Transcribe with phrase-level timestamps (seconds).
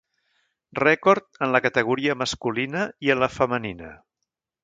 [0.79, 3.93] Rècord en la categoria masculina i en la femenina.